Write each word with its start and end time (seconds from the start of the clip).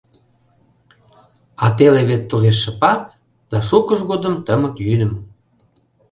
А 1.63 1.65
теле 1.77 2.01
вет 2.09 2.23
толеш 2.29 2.57
шыпак, 2.63 3.01
Да 3.49 3.57
шукыж 3.67 3.99
годым 4.09 4.35
тымык 4.45 4.75
йӱдым. 4.85 5.13